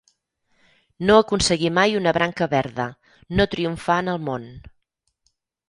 No 1.09 1.17
aconseguir 1.23 1.69
mai 1.79 1.93
una 1.99 2.15
branca 2.19 2.49
verda; 2.55 2.89
no 3.41 3.49
triomfar 3.55 4.01
en 4.07 4.13
el 4.17 4.21
món. 4.31 4.51